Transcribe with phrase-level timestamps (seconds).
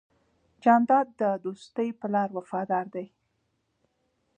[0.63, 3.07] جانداد د دوستی په لار وفادار دی.